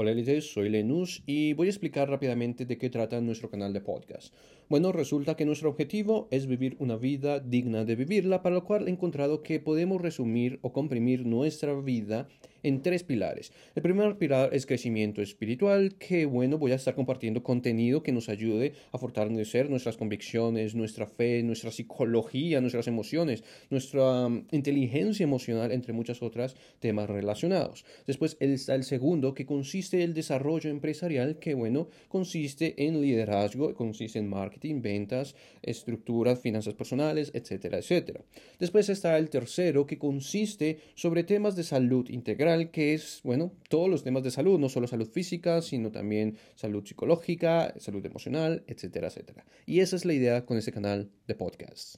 [0.00, 3.80] Hola Elites, soy Lenus y voy a explicar rápidamente de qué trata nuestro canal de
[3.80, 4.32] podcast.
[4.68, 8.86] Bueno, resulta que nuestro objetivo es vivir una vida digna de vivirla, para lo cual
[8.86, 12.28] he encontrado que podemos resumir o comprimir nuestra vida
[12.62, 13.52] en tres pilares.
[13.74, 18.28] El primer pilar es crecimiento espiritual, que bueno, voy a estar compartiendo contenido que nos
[18.28, 25.72] ayude a fortalecer nuestras convicciones, nuestra fe, nuestra psicología, nuestras emociones, nuestra um, inteligencia emocional,
[25.72, 27.84] entre muchas otras temas relacionados.
[28.06, 33.74] Después está el segundo, que consiste en el desarrollo empresarial, que bueno, consiste en liderazgo,
[33.74, 38.20] consiste en marketing, ventas, estructuras, finanzas personales, etcétera, etcétera.
[38.58, 42.08] Después está el tercero, que consiste sobre temas de salud
[42.48, 46.36] integral, que es, bueno, todos los temas de salud, no solo salud física, sino también
[46.54, 49.44] salud psicológica, salud emocional, etcétera, etcétera.
[49.66, 51.96] Y esa es la idea con este canal de podcast.